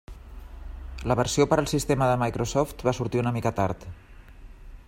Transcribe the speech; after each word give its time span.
La 1.11 1.17
versió 1.19 1.47
per 1.51 1.59
al 1.63 1.69
sistema 1.73 2.09
de 2.13 2.17
Microsoft 2.23 2.83
va 2.89 2.97
sortir 3.01 3.25
una 3.25 3.35
mica 3.37 3.53
tard. 3.63 3.91